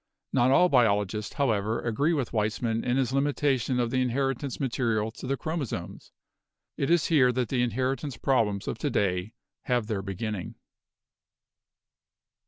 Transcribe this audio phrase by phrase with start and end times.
[0.33, 5.13] Not all biologists, however, agree with Weismann in his limitation of the inheritance ma terial
[5.13, 6.11] to the chromosomes.
[6.75, 9.35] It is here that the inheritance problems of to day
[9.65, 10.55] have their beginning.